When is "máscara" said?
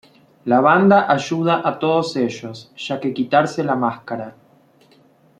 3.75-4.33